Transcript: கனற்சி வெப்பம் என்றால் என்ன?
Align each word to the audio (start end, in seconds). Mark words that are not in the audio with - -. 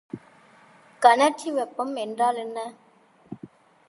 கனற்சி 1.01 1.51
வெப்பம் 1.51 1.95
என்றால் 1.95 2.35
என்ன? 2.35 2.57